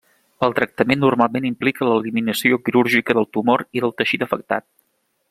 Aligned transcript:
El 0.45 0.53
tractament 0.59 0.99
normalment 1.03 1.45
implica 1.49 1.89
l'eliminació 1.89 2.59
quirúrgica 2.69 3.19
del 3.19 3.29
tumor 3.39 3.67
i 3.81 3.85
del 3.85 3.95
teixit 4.01 4.27
afectat. 4.29 4.71